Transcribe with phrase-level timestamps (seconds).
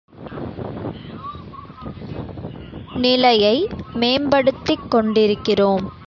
[2.95, 3.67] நிலையை
[3.93, 5.91] மேம்படுத்திக் கொண்டிருக்கிறோம்.